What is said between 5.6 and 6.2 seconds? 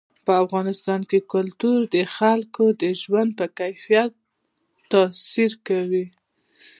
کوي.